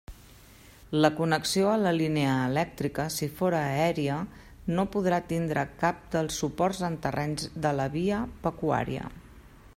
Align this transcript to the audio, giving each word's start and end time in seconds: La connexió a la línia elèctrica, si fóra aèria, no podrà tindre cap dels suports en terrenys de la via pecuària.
La 1.03 1.09
connexió 1.17 1.67
a 1.71 1.75
la 1.81 1.91
línia 1.97 2.31
elèctrica, 2.45 3.05
si 3.17 3.29
fóra 3.41 3.59
aèria, 3.81 4.17
no 4.79 4.87
podrà 4.97 5.23
tindre 5.33 5.67
cap 5.85 6.01
dels 6.17 6.41
suports 6.45 6.81
en 6.91 7.01
terrenys 7.07 7.47
de 7.67 7.77
la 7.83 7.89
via 7.99 8.27
pecuària. 8.49 9.13